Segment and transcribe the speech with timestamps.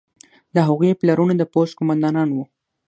[0.55, 2.43] د هغوی پلرونه د پوځ قوماندانان وو.